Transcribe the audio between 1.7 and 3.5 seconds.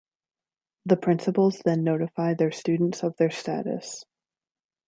notify their students of their